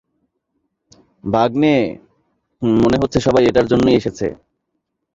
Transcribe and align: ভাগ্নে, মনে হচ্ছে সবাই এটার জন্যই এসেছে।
ভাগ্নে, 1.23 1.75
মনে 2.81 2.97
হচ্ছে 3.01 3.19
সবাই 3.19 3.43
এটার 3.45 3.65
জন্যই 3.71 3.97
এসেছে। 3.99 4.27